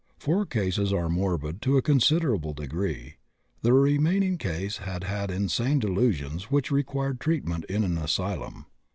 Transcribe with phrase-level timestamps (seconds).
[0.17, 3.17] Four cases are morbid to a considerable degree;
[3.61, 8.65] the remaining case has had insane delusions which required treatment in an asylum.